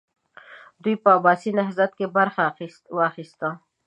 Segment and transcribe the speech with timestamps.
[0.83, 2.43] دوی په عباسي نهضت کې برخه
[2.97, 3.49] واخیسته.